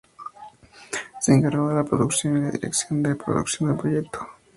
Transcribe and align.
Se 1.19 1.31
encargó 1.31 1.69
de 1.69 1.75
la 1.75 1.83
producción 1.83 2.35
y 2.35 2.41
la 2.41 2.49
dirección 2.49 3.03
de 3.03 3.13
producción 3.13 3.69
del 3.69 3.77
proyecto. 3.79 4.27